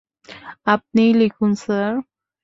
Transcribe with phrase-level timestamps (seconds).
[0.67, 1.93] আপনিই লিখুন, স্যার।